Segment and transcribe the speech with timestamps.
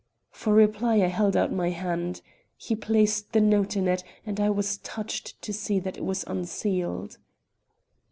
[0.31, 2.21] For reply I held out my hand.
[2.57, 6.23] He placed the note in it, and I was touched to see that it was
[6.25, 7.19] unsealed.